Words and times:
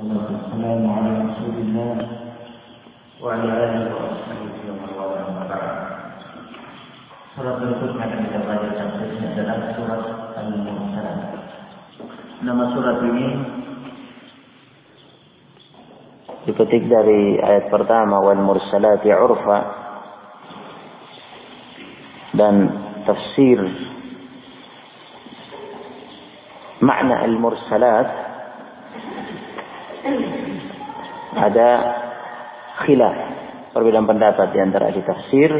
والسلام 0.00 0.80
على 0.96 1.10
رسول 1.28 1.56
الله 1.60 1.96
وعلى 3.20 3.48
آله 3.52 3.84
وصحبه 3.92 4.56
ومن 4.72 4.90
والاه 4.96 5.28
أما 5.28 5.44
بعد 5.44 5.68
Surat 7.36 7.60
berikutnya 7.60 8.04
akan 8.08 8.20
kita 8.26 8.40
baca 8.42 8.68
tafsirnya 8.80 9.28
adalah 9.32 9.58
surat 9.76 10.02
Al-Mursalat. 10.40 11.18
Nama 12.42 12.64
surat 12.72 12.96
ini 13.06 13.26
dipetik 16.48 16.88
dari 16.88 17.36
ayat 17.36 17.68
pertama 17.68 18.24
wal 18.24 18.40
mursalati 18.40 19.12
urfa 19.12 19.58
dan 22.40 22.54
tafsir 23.04 23.60
makna 26.80 27.20
al 27.20 27.36
mursalat 27.36 28.29
ada 31.36 31.68
khilaf 32.86 33.16
perbedaan 33.70 34.06
pendapat 34.06 34.50
di 34.50 34.58
antara 34.58 34.90
ahli 34.90 35.02
tafsir. 35.06 35.50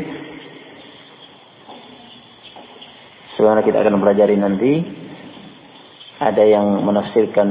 Sebagaimana 3.35 3.63
kita 3.65 3.79
akan 3.81 4.01
pelajari 4.03 4.37
nanti 4.37 4.73
ada 6.21 6.43
yang 6.45 6.85
menafsirkan 6.85 7.49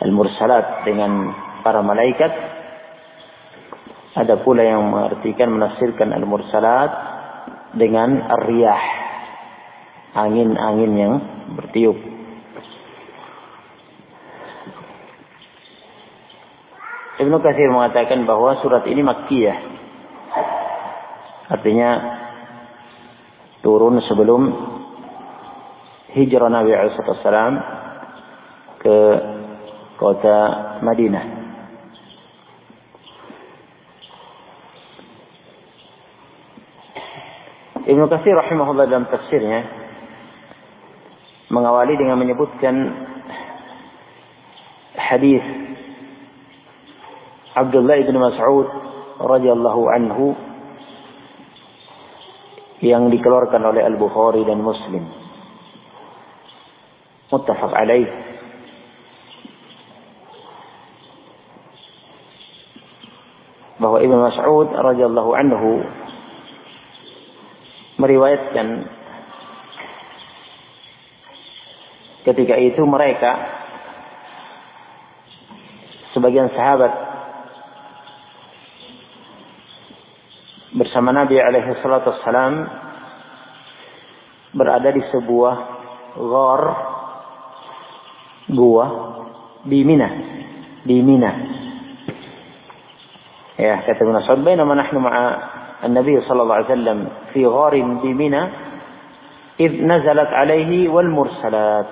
al 0.00 0.10
mursalat 0.14 0.86
dengan 0.88 1.34
para 1.60 1.84
malaikat. 1.84 2.32
Ada 4.10 4.42
pula 4.42 4.66
yang 4.66 4.90
mengartikan 4.90 5.54
menafsirkan 5.54 6.10
al-mursalat 6.10 6.90
dengan 7.78 8.18
ar-riyah 8.26 8.82
angin-angin 10.18 10.92
yang 10.98 11.14
bertiup 11.54 12.09
Ibnu 17.20 17.36
Katsir 17.44 17.68
mengatakan 17.68 18.24
bahwa 18.24 18.56
surat 18.64 18.88
ini 18.88 19.04
makkiyah. 19.04 19.58
Artinya 21.52 21.90
turun 23.60 24.00
sebelum 24.08 24.40
hijrah 26.16 26.48
Nabi 26.48 26.72
SAW 26.72 27.52
ke 28.80 28.96
kota 30.00 30.38
Madinah. 30.80 31.24
Ibnu 37.84 38.04
Katsir 38.08 38.32
rahimahullah 38.32 38.88
dalam 38.88 39.04
tafsirnya 39.12 39.60
mengawali 41.52 42.00
dengan 42.00 42.16
menyebutkan 42.16 42.74
hadis 44.96 45.59
Abdullah 47.60 48.00
bin 48.00 48.16
Mas'ud 48.16 48.68
radhiyallahu 49.20 49.82
anhu 49.92 50.32
yang 52.80 53.12
dikeluarkan 53.12 53.60
oleh 53.60 53.84
Al-Bukhari 53.84 54.48
dan 54.48 54.64
Muslim. 54.64 55.04
Muttafaq 57.28 57.72
alaih. 57.76 58.08
Bahwa 63.80 64.00
Ibnu 64.00 64.18
Mas'ud 64.24 64.68
radhiyallahu 64.72 65.30
anhu 65.36 65.72
meriwayatkan 68.00 68.88
ketika 72.24 72.56
itu 72.56 72.82
mereka 72.88 73.32
sebagian 76.16 76.52
sahabat 76.52 77.09
bersama 80.89 81.13
Nabi 81.13 81.37
alaihi 81.37 81.77
salatu 81.85 82.09
wassalam 82.09 82.65
berada 84.55 84.89
di 84.89 85.03
sebuah 85.13 85.55
ghar 86.17 86.61
gua 88.49 88.85
di 89.67 89.85
Mina 89.85 90.09
di 90.81 90.97
Mina 91.05 91.31
ya 93.61 93.85
kata 93.85 94.01
Ibnu 94.01 94.15
Mas'ud 94.17 94.41
bainama 94.41 94.73
nahnu 94.73 94.99
ma'a 95.03 95.27
النبي 95.85 96.21
صلى 96.25 96.41
الله 96.41 96.55
عليه 96.55 96.71
وسلم 96.71 96.99
في 97.33 97.45
غار 97.45 97.75
بمنى 97.77 98.43
إذ 99.59 99.71
نزلت 99.85 100.31
عليه 100.33 100.89
والمرسلات 100.89 101.89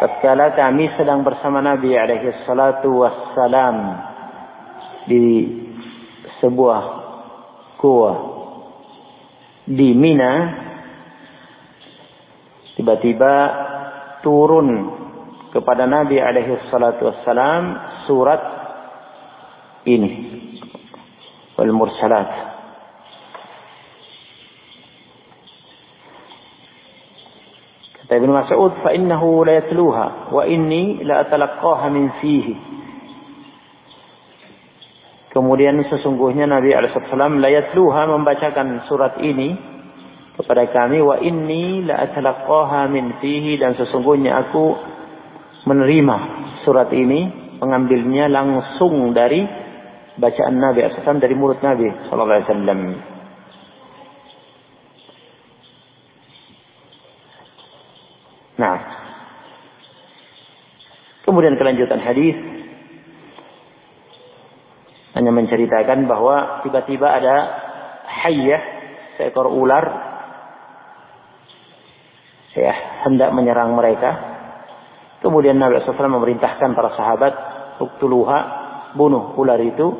tatkala 0.00 0.56
kami 0.56 0.88
sedang 0.96 1.20
bersama 1.20 1.60
Nabi 1.60 1.92
alaihi 1.92 2.32
salatu 2.48 3.04
wassalam 3.04 4.00
di 5.04 5.44
sebuah 6.43 6.83
gua 7.79 8.11
di 9.65 9.93
Mina 9.97 10.33
tiba-tiba 12.75 13.33
turun 14.21 14.67
kepada 15.55 15.87
Nabi 15.87 16.19
alaihi 16.19 16.67
salatu 16.67 17.07
wassalam 17.07 17.63
surat 18.05 18.41
ini 19.87 20.11
wal 21.55 21.71
mursalat. 21.71 22.29
Kata 28.05 28.11
Ibn 28.21 28.29
Mas'ud 28.29 28.71
fa 28.85 28.93
innahu 28.93 29.47
la 29.47 29.63
yatluha 29.63 30.29
wa 30.29 30.43
inni 30.45 31.01
la 31.01 31.25
atalaqaha 31.25 31.89
min 31.89 32.11
fihi 32.21 32.74
kemudian 35.35 35.83
sesungguhnya 35.91 36.47
Nabi 36.47 36.71
alaihissalam 36.71 37.43
la 37.43 37.51
yatluha 37.51 38.07
membacakan 38.07 38.87
surat 38.87 39.19
ini 39.19 39.51
kepada 40.39 40.71
kami 40.71 41.03
wa 41.03 41.19
inni 41.19 41.83
la 41.83 42.07
atalaqaha 42.07 42.87
min 42.87 43.19
fihi 43.19 43.59
dan 43.59 43.75
sesungguhnya 43.75 44.31
aku 44.47 44.65
menerima 45.67 46.17
surat 46.63 46.87
ini 46.95 47.51
mengambilnya 47.59 48.31
langsung 48.31 49.11
dari 49.11 49.43
bacaan 50.15 50.55
Nabi 50.55 50.87
SAW 50.87 51.19
dari 51.19 51.35
mulut 51.35 51.59
Nabi 51.59 51.87
Sallallahu 52.07 52.31
Alaihi 52.31 52.47
Wasallam. 52.47 52.81
Nah, 58.55 58.77
kemudian 61.27 61.59
kelanjutan 61.59 61.99
hadis 61.99 62.54
hanya 65.25 65.41
menceritakan 65.41 66.05
bahwa 66.05 66.61
tiba-tiba 66.61 67.09
ada 67.09 67.35
hayyah 68.05 68.61
seekor 69.17 69.49
ular 69.49 69.81
ya 72.53 73.01
hendak 73.09 73.33
menyerang 73.33 73.73
mereka. 73.73 74.37
Kemudian 75.25 75.57
Nabi 75.57 75.81
SAW 75.81 76.21
memerintahkan 76.21 76.77
para 76.77 76.93
sahabat 76.93 77.33
uktuluha 77.81 78.39
bunuh 78.93 79.33
ular 79.33 79.57
itu. 79.65 79.97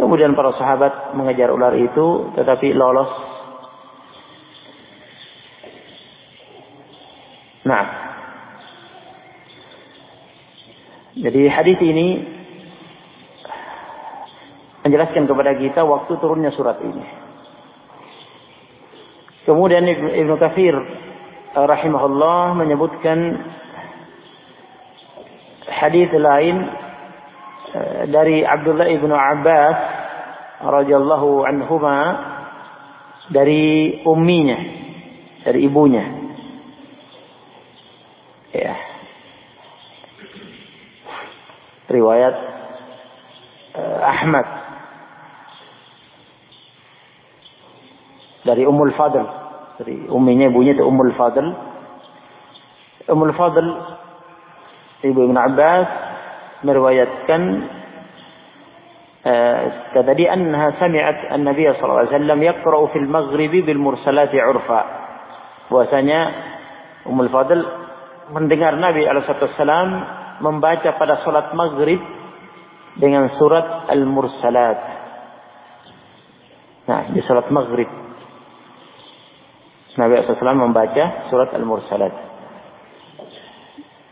Kemudian 0.00 0.32
para 0.32 0.56
sahabat 0.56 1.12
mengejar 1.12 1.52
ular 1.52 1.76
itu 1.76 2.32
tetapi 2.32 2.72
lolos. 2.72 3.12
Nah. 7.68 7.84
Jadi 11.12 11.44
hadis 11.44 11.76
ini 11.84 12.35
menjelaskan 14.96 15.28
kepada 15.28 15.52
kita 15.60 15.84
waktu 15.84 16.12
turunnya 16.16 16.48
surat 16.56 16.80
ini. 16.80 17.04
Kemudian 19.44 19.84
Ibnu 19.84 20.40
Katsir 20.40 20.72
rahimahullah 21.52 22.56
menyebutkan 22.56 23.44
hadis 25.68 26.08
lain 26.16 26.64
dari 28.08 28.40
Abdullah 28.40 28.88
ibnu 28.88 29.12
Abbas 29.12 29.78
radhiyallahu 30.64 31.44
anhuma 31.44 31.98
dari 33.28 34.00
umminya 34.08 34.58
dari 35.44 35.68
ibunya. 35.68 36.04
Ya. 38.56 38.74
Riwayat 41.92 42.34
uh, 43.76 44.00
Ahmad 44.00 44.65
dari 48.46 48.62
Ummul 48.62 48.94
Fadl 48.94 49.26
dari 49.82 50.06
umminya 50.08 50.48
ibunya 50.48 50.72
itu 50.72 50.86
Ummul 50.86 51.12
Fadl 51.18 51.46
Ummul 53.10 53.34
Fadl 53.34 53.66
ibu 55.04 55.20
Ibnu 55.26 55.36
Abbas 55.38 55.88
meriwayatkan 56.64 57.42
kata 59.92 60.12
dia 60.14 60.30
anha 60.32 60.78
sami'at 60.78 61.34
an-nabiy 61.34 61.66
sallallahu 61.74 62.06
alaihi 62.06 62.14
wasallam 62.14 62.40
yaqra'u 62.46 62.84
fil 62.94 63.08
maghrib 63.10 63.52
bil 63.66 63.82
mursalati 63.82 64.38
urfa 64.38 64.80
bahwasanya 65.66 66.20
Ummul 67.10 67.30
Fadl 67.34 67.60
mendengar 68.30 68.74
Nabi 68.78 69.06
alaihi 69.06 69.26
wasallam 69.26 69.88
membaca 70.42 70.94
pada 70.98 71.22
sholat 71.22 71.54
maghrib 71.54 72.00
dengan 72.96 73.28
surat 73.36 73.92
Al-Mursalat. 73.92 74.78
Nah, 76.86 77.00
di 77.12 77.20
sholat 77.24 77.46
maghrib. 77.52 78.05
Nabi 79.96 80.20
SAW 80.28 80.60
membaca 80.60 81.28
surat 81.32 81.56
Al-Mursalat. 81.56 82.12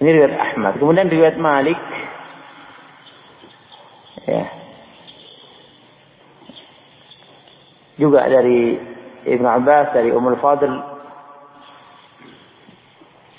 Ini 0.01 0.09
riwayat 0.11 0.37
Ahmad. 0.37 0.81
Kemudian 0.81 1.13
riwayat 1.13 1.37
Malik. 1.37 1.77
Ya. 4.25 4.45
Juga 8.01 8.25
dari 8.27 8.81
Ibn 9.29 9.45
Abbas, 9.45 9.93
dari 9.93 10.09
Ummul 10.09 10.41
Fadl. 10.41 10.73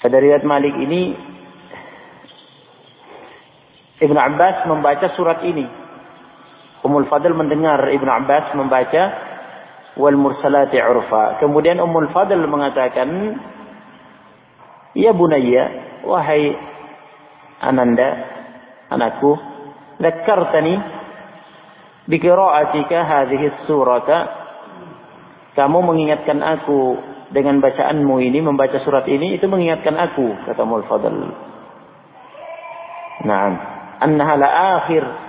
Pada 0.05 0.17
riwayat 0.21 0.45
Malik 0.45 0.77
ini 0.77 1.17
Ibn 4.05 4.17
Abbas 4.21 4.69
membaca 4.69 5.09
surat 5.17 5.41
ini. 5.41 5.65
Ummul 6.85 7.09
Fadl 7.09 7.33
mendengar 7.33 7.89
Ibn 7.89 8.09
Abbas 8.21 8.53
membaca 8.53 9.24
wal 9.95 10.17
mursalati 10.19 10.79
urfa. 10.79 11.39
Kemudian 11.39 11.79
Ummul 11.79 12.11
Fadl 12.11 12.39
mengatakan, 12.47 13.09
"Ya 14.95 15.15
bunayya, 15.15 15.63
wahai 16.03 16.55
Ananda, 17.63 18.09
anakku, 18.91 19.39
dzakartani 19.99 20.75
bi 22.11 22.15
qira'atika 22.19 22.97
hadhihi 23.03 23.67
surata." 23.67 24.43
Kamu 25.55 25.79
mengingatkan 25.87 26.43
aku 26.43 26.99
dengan 27.31 27.63
bacaanmu 27.63 28.19
ini, 28.19 28.43
membaca 28.43 28.75
surat 28.83 29.07
ini, 29.07 29.39
itu 29.39 29.47
mengingatkan 29.47 29.95
aku, 29.95 30.35
kata 30.43 30.59
Ummul 30.67 30.83
Fadl. 30.91 31.15
Naam. 33.23 33.53
Annaha 34.03 34.33
la 34.35 34.49
akhir 34.75 35.24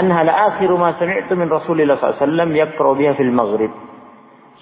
anha 0.00 0.24
la 0.24 0.34
akhiru 0.52 0.80
ma 0.80 0.96
sami'tu 0.96 1.36
min 1.36 1.52
Rasulillah 1.52 2.00
SAW 2.00 2.50
yaqra 2.56 2.90
biha 2.96 3.12
fil 3.14 3.30
maghrib. 3.30 3.72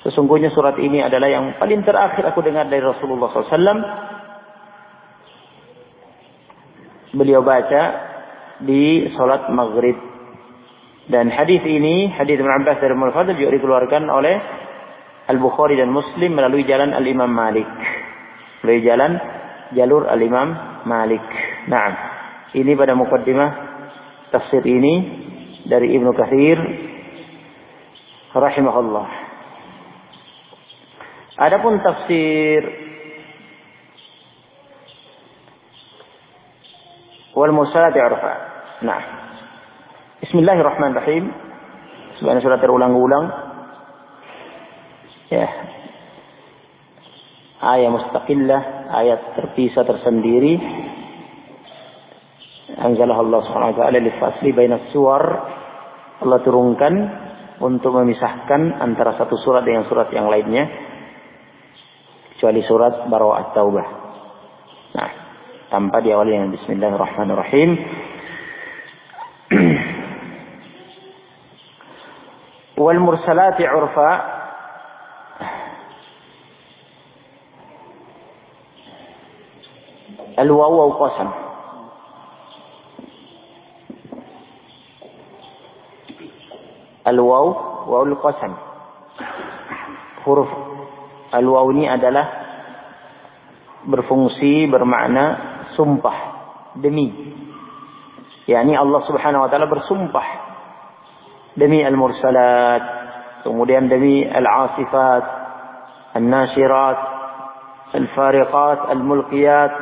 Sesungguhnya 0.02 0.55
surat 0.55 0.79
ini 0.79 1.02
adalah 1.02 1.26
yang 1.26 1.58
paling 1.58 1.82
terakhir 1.82 2.23
aku 2.26 2.43
dengar 2.43 2.70
dari 2.70 2.82
Rasulullah 2.82 3.31
SAW. 3.35 3.82
Beliau 7.19 7.43
baca 7.43 7.82
di 8.62 9.11
salat 9.14 9.50
maghrib. 9.50 9.96
Dan 11.08 11.32
hadis 11.32 11.64
ini, 11.64 12.12
hadis 12.12 12.37
Ibn 12.37 12.62
Abbas 12.62 12.84
dari 12.84 12.93
Mulfadl 12.93 13.32
juga 13.41 13.56
dikeluarkan 13.56 14.12
oleh 14.12 14.37
Al-Bukhari 15.32 15.81
dan 15.81 15.88
Muslim 15.88 16.37
melalui 16.37 16.69
jalan 16.69 16.93
Al-Imam 16.93 17.32
Malik. 17.32 17.69
Melalui 18.61 18.84
jalan 18.84 19.12
jalur 19.73 20.05
Al-Imam 20.05 20.82
Malik. 20.84 21.25
Nah, 21.73 21.88
ini 22.52 22.76
pada 22.76 22.93
mukaddimah 22.93 23.50
tafsir 24.32 24.64
ini 24.64 25.27
dari 25.69 25.93
Ibnu 25.93 26.11
Katsir 26.17 26.56
rahimahullah. 28.32 29.06
Adapun 31.38 31.79
tafsir 31.85 32.65
wal 37.37 37.53
mursalat 37.53 37.94
arfa. 37.94 38.35
Nah. 38.82 39.03
Bismillahirrahmanirrahim. 40.19 41.31
Sebenarnya 42.19 42.43
surat 42.43 42.59
terulang-ulang. 42.59 43.26
Ya. 45.31 45.47
Ayat 47.59 47.91
mustaqillah, 47.93 48.62
ayat 48.99 49.20
terpisah 49.38 49.87
tersendiri 49.87 50.59
anzalah 52.79 53.19
Allah 53.19 53.41
Subhanahu 53.49 53.73
wa 53.75 53.79
taala 53.82 53.99
fasli 54.23 54.55
bainas 54.55 54.87
suwar 54.94 55.23
Allah 56.19 56.43
turunkan 56.43 56.94
untuk 57.62 57.94
memisahkan 57.94 58.82
antara 58.82 59.15
satu 59.19 59.37
surat 59.43 59.62
dengan 59.62 59.87
surat 59.87 60.11
yang 60.11 60.26
lainnya 60.31 60.67
kecuali 62.35 62.62
surat 62.67 63.06
Barawah 63.11 63.50
At-Taubah. 63.50 63.87
Nah, 64.94 65.11
tanpa 65.70 66.00
diawali 66.03 66.31
dengan 66.35 66.50
bismillahirrahmanirrahim. 66.55 67.70
Wal 72.82 73.00
mursalati 73.03 73.67
urfa 73.67 74.38
Al-wawu 80.38 80.94
qasam. 80.94 81.47
Al-waw 87.08 87.46
wawul 87.88 88.16
qasam. 88.20 88.52
Huruf 90.28 90.50
al-waw 91.32 91.72
ini 91.72 91.88
adalah 91.88 92.26
berfungsi 93.88 94.69
bermakna 94.69 95.25
sumpah 95.72 96.16
demi. 96.76 97.08
yakni 98.49 98.76
Allah 98.76 99.00
Subhanahu 99.05 99.44
wa 99.44 99.49
taala 99.49 99.69
bersumpah 99.69 100.26
demi 101.56 101.84
al-mursalat, 101.84 102.82
kemudian 103.44 103.88
demi 103.88 104.25
al-asifat, 104.25 105.25
al-nashirat, 106.16 106.99
al-fariqat, 107.93 108.78
al-mulqiyat. 108.94 109.72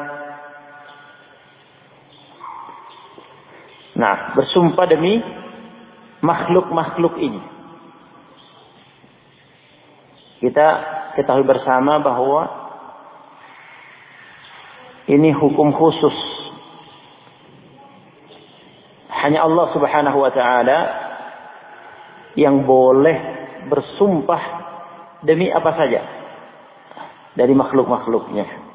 Nah, 3.97 4.37
bersumpah 4.37 4.87
demi 4.89 5.21
makhluk-makhluk 6.27 7.15
ini. 7.23 7.43
Kita 10.43 10.67
ketahui 11.15 11.47
bersama 11.47 12.03
bahwa 12.03 12.43
ini 15.07 15.31
hukum 15.31 15.71
khusus. 15.71 16.17
Hanya 19.23 19.47
Allah 19.47 19.67
Subhanahu 19.73 20.19
wa 20.19 20.31
taala 20.35 20.79
yang 22.37 22.67
boleh 22.67 23.17
bersumpah 23.71 24.43
demi 25.25 25.49
apa 25.49 25.73
saja 25.79 26.03
dari 27.33 27.55
makhluk-makhluknya. 27.57 28.67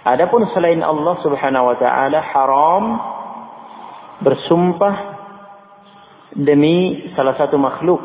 Adapun 0.00 0.48
selain 0.56 0.80
Allah 0.80 1.20
Subhanahu 1.20 1.68
wa 1.68 1.76
taala 1.76 2.18
haram 2.24 2.84
bersumpah 4.24 5.09
demi 6.36 7.10
salah 7.18 7.34
satu 7.34 7.58
makhluk 7.58 7.98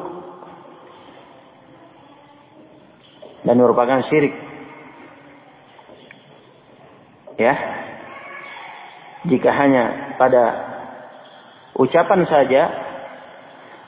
dan 3.46 3.62
merupakan 3.62 4.02
syirik. 4.10 4.34
Ya. 7.38 7.54
Jika 9.26 9.50
hanya 9.50 10.16
pada 10.22 10.44
ucapan 11.76 12.26
saja 12.30 12.62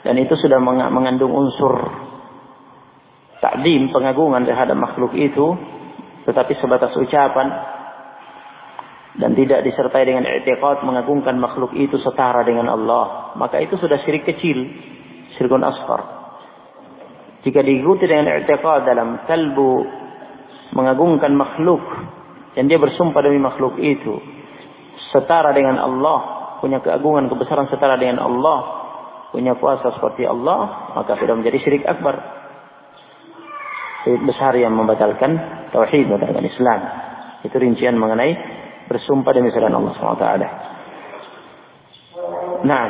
dan 0.01 0.15
itu 0.17 0.33
sudah 0.37 0.57
mengandung 0.89 1.31
unsur 1.31 1.77
takdim 3.37 3.93
pengagungan 3.93 4.43
terhadap 4.49 4.73
makhluk 4.73 5.13
itu 5.13 5.53
tetapi 6.25 6.57
sebatas 6.57 6.91
ucapan 6.97 7.76
dan 9.17 9.33
tidak 9.33 9.65
disertai 9.65 10.05
dengan 10.05 10.29
i'tiqad 10.29 10.85
mengagungkan 10.85 11.41
makhluk 11.41 11.73
itu 11.73 11.97
setara 12.05 12.45
dengan 12.45 12.69
Allah, 12.69 13.33
maka 13.33 13.57
itu 13.57 13.73
sudah 13.81 13.97
syirik 14.05 14.29
kecil, 14.29 14.61
syirkun 15.37 15.65
asghar. 15.65 16.01
Jika 17.41 17.65
diikuti 17.65 18.05
dengan 18.05 18.29
i'tiqad 18.37 18.85
dalam 18.85 19.25
kalbu 19.25 19.71
mengagungkan 20.77 21.33
makhluk 21.33 21.81
dan 22.53 22.69
dia 22.69 22.77
bersumpah 22.77 23.21
demi 23.25 23.41
makhluk 23.41 23.81
itu 23.81 24.21
setara 25.09 25.49
dengan 25.49 25.81
Allah, 25.81 26.19
punya 26.61 26.77
keagungan 26.85 27.25
kebesaran 27.25 27.65
setara 27.73 27.97
dengan 27.97 28.21
Allah, 28.21 28.59
punya 29.33 29.57
kuasa 29.57 29.97
seperti 29.97 30.29
Allah, 30.29 30.93
maka 30.93 31.17
sudah 31.17 31.33
menjadi 31.33 31.57
syirik 31.65 31.89
akbar. 31.89 32.21
Syirik 34.05 34.21
besar 34.29 34.53
yang 34.53 34.77
membatalkan 34.77 35.41
tauhid, 35.73 36.05
membatalkan 36.05 36.45
Islam. 36.45 36.79
Itu 37.45 37.57
rincian 37.57 37.97
mengenai 37.97 38.56
bersumpah 38.87 39.31
demi 39.35 39.51
selain 39.51 39.75
Allah 39.75 39.93
SWT. 39.93 40.25
Nah, 42.65 42.85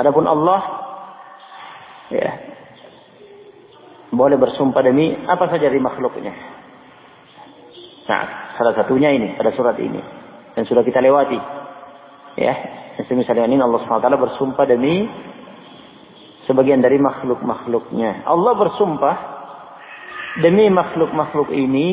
adapun 0.00 0.24
Allah, 0.26 0.60
ya, 2.10 2.30
boleh 4.10 4.36
bersumpah 4.40 4.82
demi 4.82 5.12
apa 5.14 5.46
saja 5.52 5.68
dari 5.68 5.78
makhluknya. 5.78 6.32
Nah, 8.08 8.56
salah 8.56 8.72
satunya 8.72 9.12
ini 9.12 9.36
pada 9.36 9.52
surat 9.52 9.76
ini 9.76 10.00
dan 10.56 10.64
sudah 10.64 10.80
kita 10.80 10.98
lewati. 11.04 11.38
Ya, 12.40 12.54
misalnya 13.12 13.46
ini 13.46 13.60
Allah 13.60 13.84
SWT 13.84 14.08
bersumpah 14.08 14.64
demi 14.64 15.04
sebagian 16.48 16.80
dari 16.80 16.96
makhluk-makhluknya. 16.96 18.24
Allah 18.24 18.52
bersumpah 18.56 19.16
demi 20.40 20.72
makhluk-makhluk 20.72 21.52
ini 21.52 21.88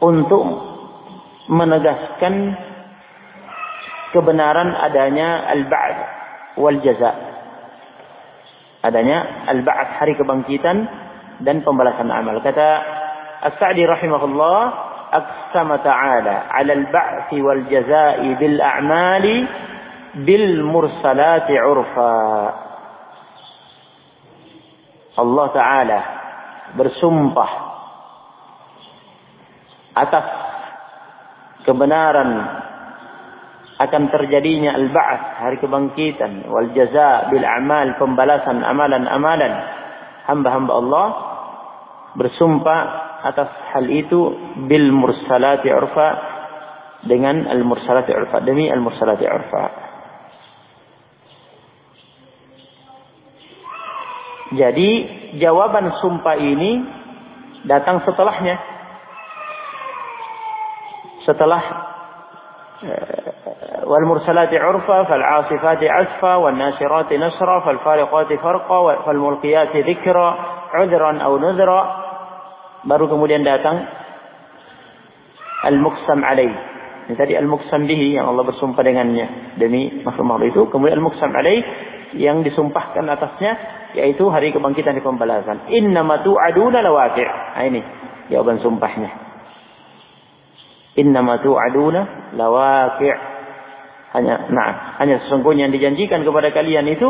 untuk 0.00 0.44
menegaskan 1.50 2.56
kebenaran 4.16 4.74
adanya 4.74 5.48
al-ba'd 5.54 5.96
wal 6.58 6.78
jaza. 6.82 7.12
Adanya 8.80 9.48
al-ba'd 9.52 9.88
hari 10.00 10.16
kebangkitan 10.16 10.88
dan 11.44 11.60
pembalasan 11.62 12.08
amal. 12.08 12.40
Kata 12.40 12.68
As-Sa'di 13.40 13.84
rahimahullah, 13.88 14.58
aqsama 15.10 15.80
ta'ala 15.80 16.48
'ala 16.52 16.72
al-ba'th 16.76 17.32
wal 17.40 17.64
jaza'i 17.68 18.36
bil 18.36 18.56
a'mali 18.60 19.36
bil 20.24 20.64
mursalati 20.64 21.54
'urfa. 21.56 22.16
Allah 25.20 25.46
taala 25.52 25.98
bersumpah 26.80 27.69
atas 30.00 30.26
kebenaran 31.68 32.30
akan 33.80 34.02
terjadinya 34.12 34.76
al-ba'ats 34.76 35.40
hari 35.40 35.56
kebangkitan 35.56 36.44
wal 36.52 36.68
jaza 36.76 37.32
bil 37.32 37.44
amal 37.44 37.96
pembalasan 37.96 38.60
amalan-amalan 38.60 39.52
hamba-hamba 40.28 40.72
Allah 40.76 41.06
bersumpah 42.16 42.80
atas 43.24 43.48
hal 43.72 43.88
itu 43.88 44.36
bil 44.68 44.92
mursalati 44.92 45.68
urfa 45.72 46.08
dengan 47.08 47.48
al 47.48 47.64
mursalati 47.64 48.12
urfa 48.12 48.44
demi 48.44 48.68
al 48.68 48.84
mursalati 48.84 49.24
urfa. 49.24 49.64
Jadi 54.50 54.90
jawaban 55.38 55.94
sumpah 56.02 56.36
ini 56.36 56.82
datang 57.70 58.02
setelahnya 58.02 58.69
setelah 61.24 61.62
wal 63.84 64.04
mursalati 64.08 64.56
urfa 64.56 65.04
fal 65.04 65.24
asifati 65.44 65.84
asfa 65.84 66.40
wan 66.40 66.56
nasirati 66.56 67.20
nasra 67.20 67.60
fal 67.60 67.80
fariqati 67.84 68.40
farqa 68.40 69.04
fal 69.04 69.20
mulqiyati 69.20 69.84
dhikra 69.84 70.28
udran 70.80 71.20
aw 71.20 71.32
nudra 71.36 71.80
baru 72.88 73.04
kemudian 73.10 73.44
datang 73.44 73.84
al 75.60 75.76
muqsam 75.76 76.24
alaih. 76.24 76.52
Ini 77.10 77.14
tadi 77.18 77.36
al 77.36 77.44
muqsam 77.44 77.84
bihi 77.84 78.16
yang 78.16 78.32
Allah 78.32 78.48
bersumpah 78.48 78.80
dengannya 78.80 79.58
demi 79.60 80.00
makhluk-makhluk 80.00 80.48
itu. 80.48 80.62
Kemudian 80.72 80.96
al 80.96 81.04
muqsam 81.04 81.28
alaih 81.36 81.60
yang 82.16 82.40
disumpahkan 82.40 83.04
atasnya 83.04 83.52
yaitu 83.92 84.24
hari 84.32 84.56
kebangkitan 84.56 84.96
di 84.96 85.04
pembalasan. 85.04 85.68
Innama 85.68 86.24
tu'aduna 86.24 86.80
lawaqi' 86.80 87.26
nah, 87.28 87.64
ini 87.66 87.80
jawaban 88.32 88.62
sumpahnya 88.64 89.29
Innama 90.98 91.38
tu'aduna 91.38 92.34
lawaqi' 92.34 93.14
hanya 94.10 94.50
nah 94.50 94.98
hanya 94.98 95.22
sesungguhnya 95.22 95.70
yang 95.70 95.74
dijanjikan 95.74 96.26
kepada 96.26 96.50
kalian 96.50 96.86
itu 96.90 97.08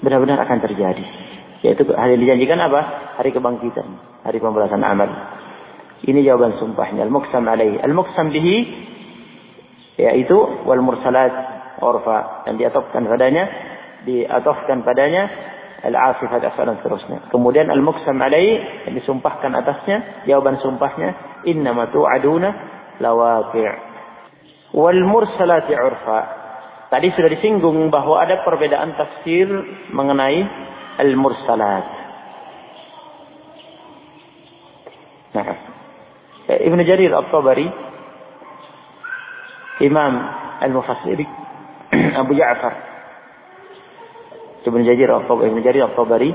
benar-benar 0.00 0.40
akan 0.48 0.58
terjadi. 0.64 1.04
Yaitu 1.62 1.86
hari 1.92 2.16
dijanjikan 2.16 2.58
apa? 2.58 2.80
Hari 3.20 3.30
kebangkitan 3.36 4.12
hari 4.22 4.38
pembalasan 4.38 4.82
amal. 4.82 5.10
Ini 6.02 6.18
jawaban 6.26 6.58
sumpahnya. 6.58 7.06
Al-muqsam 7.06 7.46
alaihi. 7.46 7.78
Al-muqsam 7.78 8.34
bihi 8.34 8.56
yaitu 10.00 10.34
wal 10.66 10.82
mursalat 10.82 11.30
urfa 11.78 12.48
dan 12.48 12.58
diatofkan 12.58 13.06
padanya 13.06 13.44
diatofkan 14.02 14.82
padanya 14.82 15.28
al-asifat 15.82 16.40
asal 16.46 16.70
dan 16.70 16.78
seterusnya. 16.78 17.28
Kemudian 17.34 17.66
al-muqsam 17.66 18.14
alaih 18.22 18.86
yang 18.86 18.94
disumpahkan 18.94 19.50
atasnya, 19.50 20.26
jawaban 20.30 20.62
sumpahnya, 20.62 21.42
innama 21.42 21.90
tu'aduna 21.90 22.50
lawaqi' 23.02 23.66
wal 24.78 25.02
mursalati 25.02 25.74
urfa. 25.74 26.20
Tadi 26.92 27.08
sudah 27.16 27.30
disinggung 27.32 27.88
bahwa 27.90 28.20
ada 28.22 28.44
perbedaan 28.46 28.94
tafsir 28.94 29.48
mengenai 29.90 30.44
al-mursalat. 31.02 31.86
Nah, 35.32 35.44
Ibn 36.52 36.78
Jarir 36.84 37.08
Al-Tabari 37.16 37.64
Imam 39.80 40.12
Al-Mufassiri 40.60 41.24
Abu 42.20 42.36
Ja'far 42.36 42.91
Ibn 44.62 44.80
Jarir 44.86 45.10
Ibn 45.10 45.58
Jarir 45.62 45.90
Al-Tabari 45.90 46.30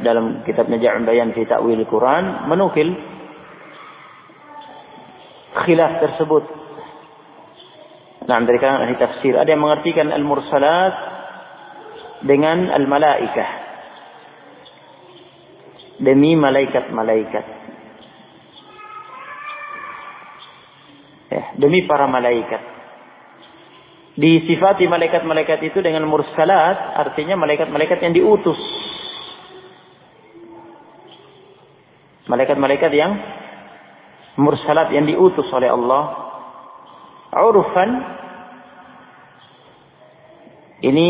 dalam 0.00 0.46
kitabnya 0.46 0.80
Jam' 0.80 1.04
Bayan 1.04 1.36
fi 1.36 1.44
Ta'wil 1.44 1.84
Quran 1.84 2.48
menukil 2.48 2.88
khilaf 5.66 6.00
tersebut. 6.00 6.44
Nah, 8.24 8.38
dari 8.46 8.56
kalangan 8.62 8.86
ahli 8.86 8.96
tafsir 9.00 9.34
ada 9.34 9.50
yang 9.50 9.64
mengartikan 9.64 10.08
al-mursalat 10.14 10.94
dengan 12.24 12.70
al-malaikah. 12.70 13.50
Demi 16.00 16.32
malaikat-malaikat. 16.38 17.46
Ya, 21.30 21.42
demi 21.60 21.84
para 21.84 22.08
malaikat 22.08 22.79
disifati 24.20 24.84
malaikat-malaikat 24.84 25.64
itu 25.64 25.80
dengan 25.80 26.04
mursalat, 26.04 27.00
artinya 27.00 27.40
malaikat-malaikat 27.40 28.04
yang 28.04 28.12
diutus. 28.12 28.60
Malaikat-malaikat 32.28 32.92
yang 32.92 33.16
mursalat 34.36 34.92
yang 34.92 35.08
diutus 35.08 35.48
oleh 35.50 35.72
Allah. 35.72 36.04
Urfan 37.32 37.90
ini 40.84 41.08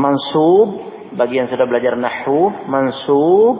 mansub 0.00 0.68
bagi 1.14 1.36
yang 1.36 1.52
sudah 1.52 1.68
belajar 1.68 2.00
nahwu, 2.00 2.64
mansub 2.64 3.56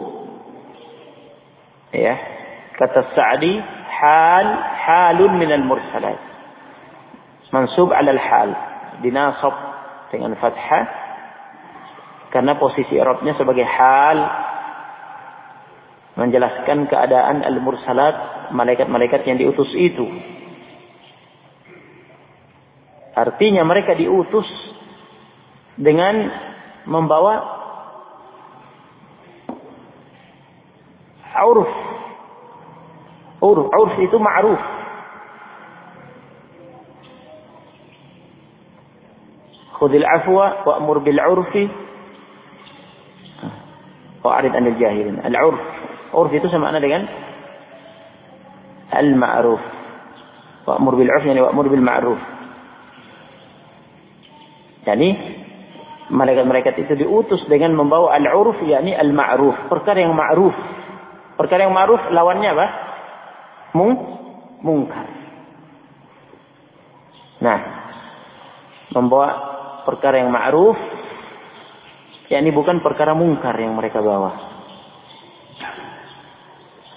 ya. 1.93 2.17
Kata 2.75 3.15
Sa'di 3.15 3.55
hal 3.87 4.47
halun 4.83 5.39
minal 5.39 5.63
mursalat 5.63 6.34
mansub 7.55 7.95
alal 7.95 8.19
hal. 8.19 8.51
Dinasab 9.07 9.55
dengan 10.11 10.35
fathah. 10.35 11.07
Karena 12.35 12.59
posisi 12.59 12.99
Arabnya 12.99 13.39
sebagai 13.39 13.63
hal. 13.63 14.19
Menjelaskan 16.19 16.91
keadaan 16.91 17.47
al-mursalat 17.47 18.51
malaikat-malaikat 18.51 19.23
yang 19.23 19.39
diutus 19.39 19.71
itu. 19.79 20.07
Artinya 23.15 23.63
mereka 23.63 23.95
diutus 23.95 24.47
dengan 25.79 26.27
membawa 26.91 27.35
urf. 31.47 31.71
Urf 33.43 33.67
urf 33.75 33.95
itu 34.03 34.17
ma'ruf 34.19 34.74
khudil 39.85 40.09
afwa 40.09 40.65
wa'mur 40.65 41.05
bil 41.05 41.21
urfi 41.21 41.69
wa'arid 44.25 44.57
anil 44.57 44.81
jahilin. 44.81 45.21
Al-urf. 45.21 45.61
Urf 46.17 46.33
itu 46.33 46.49
sama 46.49 46.73
dengan 46.81 47.05
al-ma'ruf. 48.97 49.61
Wa'mur 50.65 50.97
bil 50.97 51.13
urf 51.13 51.25
yani 51.29 51.45
wa'mur 51.45 51.69
bil 51.69 51.85
ma'ruf. 51.85 52.21
Yani 54.89 55.09
malaikat-malaikat 56.09 56.81
itu 56.81 57.05
diutus 57.05 57.45
dengan 57.53 57.77
membawa 57.77 58.17
al-urf 58.17 58.57
yakni 58.65 58.97
al-ma'ruf, 58.97 59.69
perkara 59.69 60.01
yang 60.01 60.17
ma'ruf. 60.17 60.57
Perkara 61.37 61.69
yang 61.69 61.77
ma'ruf 61.77 62.01
lawannya 62.09 62.51
apa? 62.57 62.67
Mung 63.77 63.93
mungkar. 64.65 65.09
Nah, 67.45 67.59
membawa 68.95 69.54
perkara 69.85 70.21
yang 70.21 70.33
ma'ruf 70.33 70.77
yakni 72.33 72.51
bukan 72.51 72.81
perkara 72.81 73.13
mungkar 73.13 73.55
yang 73.61 73.77
mereka 73.77 74.01
bawa. 74.01 74.33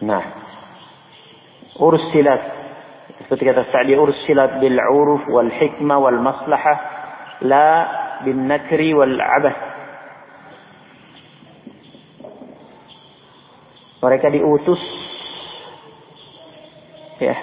Nah, 0.02 0.24
ursilat 1.78 2.42
seperti 3.28 3.44
kata 3.44 3.68
Sa'di 3.74 3.98
ursilat 3.98 4.62
bil 4.64 4.78
uruf 4.78 5.26
wal 5.28 5.52
hikmah 5.52 5.98
wal 6.00 6.20
maslahah 6.22 6.78
la 7.44 7.70
bin 8.24 8.48
nakri 8.48 8.96
wal 8.96 9.18
abath. 9.20 9.60
Mereka 13.98 14.30
diutus 14.32 14.80
ya 17.18 17.36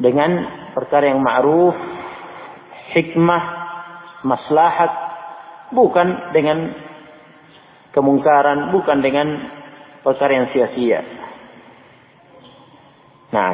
dengan 0.00 0.30
perkara 0.72 1.12
yang 1.12 1.20
ma'ruf, 1.20 1.76
hikmah, 2.96 3.44
maslahat 4.22 4.92
bukan 5.72 6.34
dengan 6.34 6.58
kemungkaran, 7.94 8.70
bukan 8.74 8.98
dengan 9.02 9.28
perkara 10.02 10.32
yang 10.42 10.48
sia-sia. 10.54 11.00
Nah, 13.30 13.52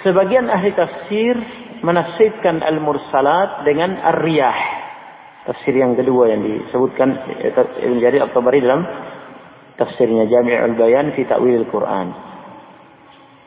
sebagian 0.00 0.48
ahli 0.48 0.72
tafsir 0.72 1.36
menafsirkan 1.84 2.64
al-mursalat 2.64 3.64
dengan 3.68 4.00
ar-riyah. 4.00 4.58
Tafsir 5.48 5.72
yang 5.72 5.96
kedua 5.96 6.28
yang 6.28 6.44
disebutkan 6.44 7.16
Ibn 7.80 7.96
Jarir 8.00 8.28
At-Tabari 8.28 8.60
dalam 8.60 8.84
tafsirnya 9.80 10.28
Jami'ul 10.28 10.76
Bayan 10.76 11.16
fi 11.16 11.24
Ta'wil 11.24 11.64
Al-Quran. 11.64 12.08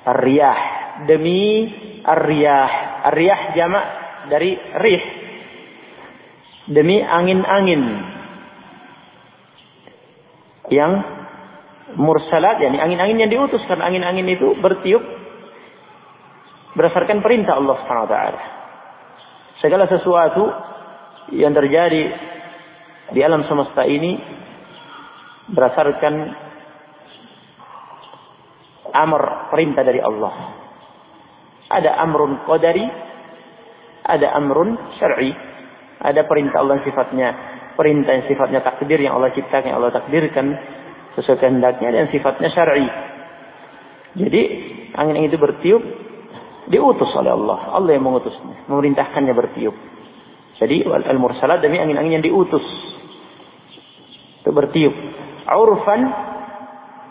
Ar-riyah 0.09 0.59
demi 1.05 1.69
ar-riyah. 2.01 2.69
Ar-riyah 3.13 3.39
jamak 3.53 4.02
dari 4.29 4.55
rih. 4.55 5.03
Demi 6.63 7.03
angin-angin 7.03 7.81
yang 10.71 10.91
mursalat, 11.99 12.63
yakni 12.63 12.79
angin-angin 12.79 13.27
yang 13.27 13.31
diutus 13.31 13.59
karena 13.67 13.91
angin-angin 13.91 14.31
itu 14.31 14.55
bertiup 14.63 15.03
berdasarkan 16.73 17.19
perintah 17.19 17.59
Allah 17.59 17.75
Subhanahu 17.83 18.05
wa 18.07 18.11
taala. 18.11 18.41
Segala 19.59 19.85
sesuatu 19.91 20.43
yang 21.35 21.51
terjadi 21.51 22.03
di 23.11 23.19
alam 23.21 23.43
semesta 23.45 23.83
ini 23.83 24.17
berdasarkan 25.51 26.13
amr 28.93 29.23
perintah 29.53 29.83
dari 29.83 29.99
Allah. 29.99 30.33
Ada 31.73 31.99
amrun 32.05 32.43
qadari, 32.45 32.85
ada 34.03 34.35
amrun 34.35 34.75
syar'i. 34.99 35.31
Ada 36.03 36.27
perintah 36.27 36.59
Allah 36.59 36.79
yang 36.79 36.85
sifatnya 36.85 37.29
perintah 37.73 38.13
yang 38.13 38.25
sifatnya 38.29 38.59
takdir 38.61 38.99
yang 39.01 39.17
Allah 39.17 39.33
ciptakan, 39.33 39.65
yang 39.65 39.77
Allah 39.81 39.93
takdirkan 39.93 40.45
sesuai 41.17 41.37
kehendaknya 41.41 41.89
dan 41.93 42.05
sifatnya 42.09 42.49
syar'i. 42.53 42.87
Jadi 44.13 44.41
angin 44.93 45.25
itu 45.25 45.37
bertiup 45.41 45.81
diutus 46.69 47.09
oleh 47.17 47.33
Allah. 47.33 47.73
Allah 47.73 47.91
yang 47.97 48.05
mengutusnya, 48.05 48.69
memerintahkannya 48.69 49.33
bertiup. 49.33 49.75
Jadi 50.61 50.85
al-mursalat 50.85 51.59
demi 51.65 51.81
angin-angin 51.81 52.21
yang 52.21 52.25
diutus. 52.25 52.63
Itu 54.45 54.53
bertiup. 54.53 54.93
Urfan 55.49 56.01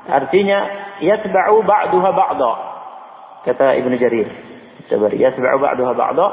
artinya 0.08 0.58
yatba'u 1.02 1.60
ba'duha 1.66 2.10
ba'da. 2.14 2.52
Kata 3.44 3.76
Ibnu 3.82 3.98
Jarir. 3.98 4.28
Tabari 4.86 5.18
yatba'u 5.20 5.58
ba'duha 5.58 5.92
ba'da. 5.92 6.26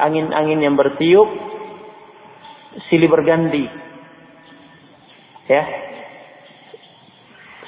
Angin-angin 0.00 0.64
yang 0.64 0.74
bertiup 0.80 1.28
silih 2.88 3.12
berganti. 3.12 3.68
Ya. 5.50 5.62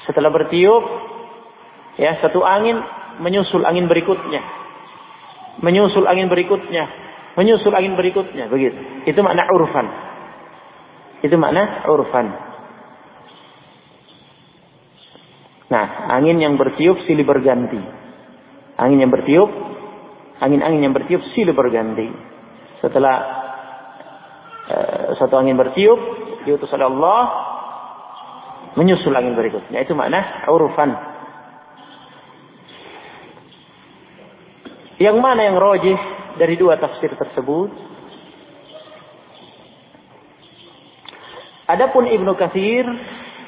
Setelah 0.09 0.33
bertiup 0.33 0.83
ya 2.01 2.17
satu 2.19 2.41
angin 2.41 2.79
menyusul 3.21 3.61
angin 3.63 3.85
berikutnya. 3.85 4.41
Menyusul 5.61 6.09
angin 6.09 6.33
berikutnya, 6.33 6.89
menyusul 7.37 7.69
angin 7.77 7.93
berikutnya, 7.93 8.49
begitu. 8.49 8.73
Itu 9.05 9.21
makna 9.21 9.45
urfan. 9.53 9.87
Itu 11.21 11.35
makna 11.37 11.85
urfan. 11.85 12.27
Nah, 15.69 15.85
angin 16.13 16.41
yang 16.41 16.57
bertiup 16.57 17.01
silih 17.05 17.25
berganti. 17.25 17.81
Angin 18.81 19.01
yang 19.05 19.13
bertiup, 19.13 19.49
angin-angin 20.43 20.83
yang 20.83 20.93
bertiup 20.95 21.23
silih 21.31 21.55
berganti. 21.55 22.11
Setelah 22.83 23.15
uh, 24.67 25.07
satu 25.15 25.39
angin 25.39 25.55
bertiup, 25.55 25.99
diutus 26.43 26.67
oleh 26.75 26.87
Allah, 26.91 27.21
menyusul 28.75 29.15
angin 29.15 29.39
berikutnya. 29.39 29.79
Itu 29.87 29.95
makna 29.95 30.43
urfan. 30.51 30.91
Yang 34.99 35.17
mana 35.19 35.41
yang 35.47 35.57
rojih 35.57 35.99
dari 36.37 36.59
dua 36.59 36.77
tafsir 36.77 37.15
tersebut? 37.15 37.71
Adapun 41.63 42.05
Ibnu 42.11 42.35
Katsir, 42.35 42.85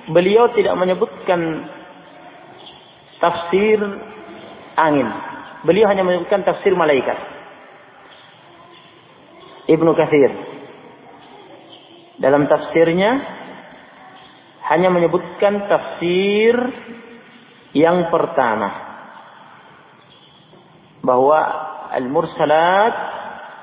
beliau 0.09 0.47
tidak 0.55 0.73
menyebutkan 0.79 1.67
tafsir 3.19 3.77
angin. 4.79 5.34
Beliau 5.65 5.89
hanya 5.89 6.05
menyebutkan 6.05 6.45
tafsir 6.45 6.77
malaikat. 6.77 7.17
Ibnu 9.65 9.91
Katsir 9.97 10.29
dalam 12.21 12.47
tafsirnya 12.47 13.11
hanya 14.71 14.93
menyebutkan 14.93 15.67
tafsir 15.67 16.53
yang 17.75 18.07
pertama 18.07 18.69
bahwa 21.05 21.39
al-mursalat 21.97 22.93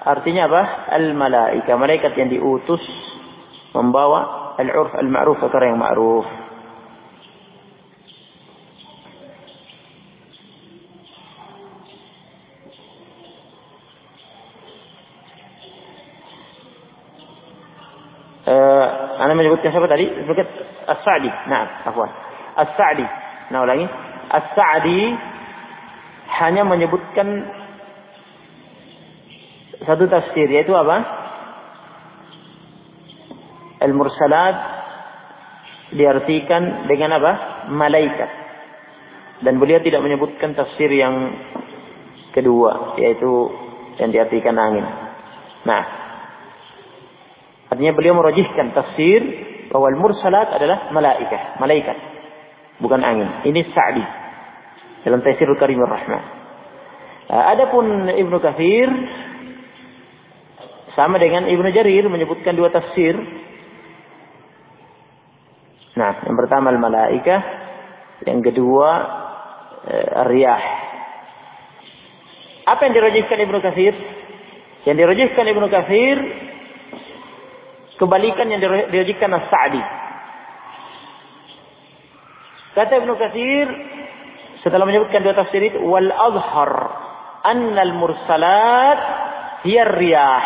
artinya 0.04 0.46
apa? 0.50 0.62
Al-malaika, 0.94 1.78
malaikat 1.78 2.12
yang 2.18 2.28
diutus 2.30 2.82
membawa 3.72 4.52
al-urf 4.60 4.92
al-ma'ruf 4.94 5.40
perkara 5.40 5.72
yang 5.72 5.80
ma'ruf. 5.80 6.41
Uh, 18.42 18.86
Anda 19.22 19.38
menyebutkan 19.38 19.70
siapa 19.70 19.86
tadi? 19.86 20.02
Menyebut 20.10 20.50
As-Sa'di. 20.90 21.30
Nah, 21.46 21.86
afwan. 21.86 22.10
As-Sa'di. 22.58 23.06
Nah, 23.54 23.62
ulangi. 23.62 23.86
As-Sa'di 24.32 25.00
hanya 26.42 26.66
menyebutkan 26.66 27.28
satu 29.86 30.10
tafsir 30.10 30.50
yaitu 30.50 30.74
apa? 30.74 30.96
Al-mursalat 33.82 34.56
diartikan 35.94 36.86
dengan 36.90 37.18
apa? 37.18 37.32
Malaikat. 37.70 38.30
Dan 39.42 39.58
beliau 39.58 39.82
tidak 39.82 40.02
menyebutkan 40.02 40.54
tafsir 40.54 40.90
yang 40.90 41.14
kedua 42.34 42.98
yaitu 42.98 43.50
yang 44.02 44.10
diartikan 44.10 44.58
angin. 44.58 44.86
Nah, 45.62 46.01
artinya 47.82 47.98
beliau 47.98 48.14
merojihkan 48.14 48.78
tafsir 48.78 49.18
bahwa 49.66 49.90
al-mursalat 49.90 50.54
adalah 50.54 50.94
malaikat, 50.94 51.58
malaikat, 51.58 51.98
bukan 52.78 53.02
angin. 53.02 53.42
Ini 53.42 53.58
Sa'di 53.74 54.04
dalam 55.02 55.18
Tafsirul 55.18 55.58
Karimur 55.58 55.90
Rahman. 55.90 56.22
Adapun 57.26 58.06
Ibnu 58.06 58.38
Katsir 58.38 58.86
sama 60.94 61.18
dengan 61.18 61.50
Ibnu 61.50 61.74
Jarir 61.74 62.06
menyebutkan 62.06 62.54
dua 62.54 62.70
tafsir. 62.70 63.18
Nah, 65.98 66.22
yang 66.22 66.38
pertama 66.38 66.70
al-malaikah, 66.70 67.40
yang 68.30 68.46
kedua 68.46 68.90
ar-riyah. 70.22 70.62
Apa 72.62 72.78
yang 72.86 72.94
dirajihkan 72.94 73.42
Ibnu 73.42 73.58
Katsir? 73.58 73.94
Yang 74.86 74.96
dirajihkan 75.02 75.50
Ibnu 75.50 75.66
Katsir 75.66 76.51
kebalikan 78.02 78.50
yang 78.50 78.58
dirajihkan 78.90 79.30
As-Sa'di. 79.30 79.82
Kata 82.74 82.92
Ibnu 82.98 83.14
Katsir 83.14 83.66
setelah 84.66 84.88
menyebutkan 84.88 85.22
dua 85.22 85.38
tafsir 85.38 85.62
itu 85.62 85.78
wal 85.86 86.10
azhar 86.10 86.72
annal 87.46 87.94
mursalat 87.94 88.98
hiya 89.66 89.86
riyah 89.86 90.44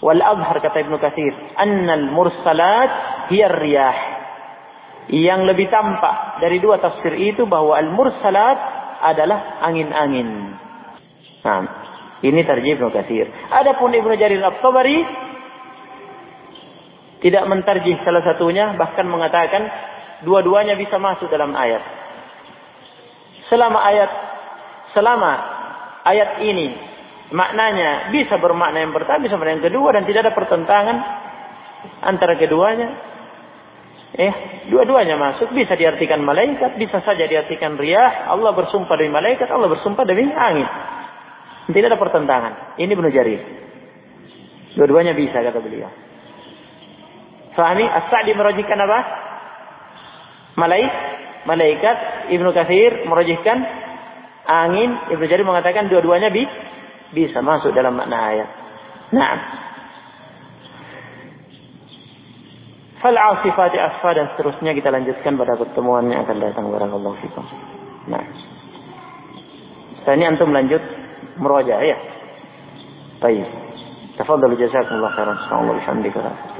wal 0.00 0.22
azhar 0.22 0.56
kata 0.62 0.86
Ibnu 0.86 0.96
Katsir 1.02 1.34
annal 1.58 2.08
mursalat 2.14 2.90
hiya 3.32 3.50
riyah 3.52 3.96
yang 5.10 5.50
lebih 5.50 5.66
tampak 5.66 6.38
dari 6.38 6.62
dua 6.62 6.78
tafsir 6.78 7.10
itu 7.18 7.42
bahwa 7.50 7.74
al 7.74 7.90
mursalat 7.90 8.58
adalah 9.00 9.64
angin-angin. 9.66 10.54
Nah, 11.40 11.62
ini 12.22 12.44
tarjih 12.44 12.78
Ibnu 12.78 12.92
Katsir. 12.94 13.26
Adapun 13.50 13.90
Ibnu 13.96 14.14
Jarir 14.14 14.44
At-Tabari 14.44 15.29
tidak 17.20 17.44
mentarjih 17.44 18.00
salah 18.00 18.24
satunya 18.24 18.72
bahkan 18.80 19.04
mengatakan 19.04 19.68
dua-duanya 20.24 20.76
bisa 20.76 20.96
masuk 20.96 21.28
dalam 21.28 21.52
ayat. 21.52 21.84
Selama 23.52 23.78
ayat 23.84 24.10
selama 24.96 25.32
ayat 26.08 26.40
ini 26.44 26.68
maknanya 27.30 28.08
bisa 28.08 28.40
bermakna 28.40 28.80
yang 28.82 28.96
pertama, 28.96 29.24
bisa 29.28 29.36
bermakna 29.36 29.60
yang 29.60 29.66
kedua 29.68 29.88
dan 29.92 30.02
tidak 30.08 30.20
ada 30.28 30.32
pertentangan 30.32 30.96
antara 32.08 32.40
keduanya. 32.40 32.88
Eh, 34.10 34.34
dua-duanya 34.72 35.14
masuk 35.14 35.54
bisa 35.54 35.78
diartikan 35.78 36.18
malaikat, 36.26 36.74
bisa 36.80 36.98
saja 37.06 37.30
diartikan 37.30 37.78
riyah. 37.78 38.26
Allah 38.26 38.50
bersumpah 38.56 38.98
demi 38.98 39.12
malaikat, 39.12 39.46
Allah 39.46 39.70
bersumpah 39.70 40.02
demi 40.02 40.26
angin. 40.34 40.66
Tidak 41.70 41.86
ada 41.86 42.00
pertentangan. 42.00 42.74
Ini 42.74 42.90
benar 42.90 43.12
jari. 43.14 43.36
Dua-duanya 44.74 45.14
bisa 45.14 45.38
kata 45.38 45.62
beliau. 45.62 46.09
Fahmi, 47.54 47.84
As-Sa'di 47.84 48.32
merajikan 48.34 48.78
apa? 48.78 48.98
Malaik, 50.58 50.92
malaikat 51.46 51.96
Ibnu 52.30 52.50
Katsir 52.52 53.06
merojihkan 53.06 53.58
angin, 54.46 54.90
Ibnu 55.14 55.24
Jarir 55.26 55.46
mengatakan 55.46 55.88
dua-duanya 55.88 56.30
bi 56.30 56.44
bisa 57.10 57.42
masuk 57.42 57.74
dalam 57.74 57.98
makna 57.98 58.18
ayat. 58.34 58.48
Nah, 59.10 59.34
Fal 63.00 63.16
asifati 63.16 63.80
asfa 63.80 64.12
dan 64.12 64.28
seterusnya 64.36 64.76
kita 64.76 64.92
lanjutkan 64.92 65.40
pada 65.40 65.56
pertemuan 65.56 66.04
yang 66.12 66.28
akan 66.28 66.36
datang 66.36 66.68
barakallahu 66.68 67.16
fikum. 67.24 67.48
Nah. 68.12 68.20
Setelah 69.96 70.16
ini 70.20 70.24
antum 70.28 70.52
lanjut 70.52 70.84
meroja 71.40 71.80
ya. 71.80 71.96
Baik. 73.24 73.48
Tafadhalu 74.20 74.60
jazakumullah 74.60 75.16
khairan. 75.16 75.38
Warahmatullahi 75.48 76.12
wabarakatuh. 76.12 76.50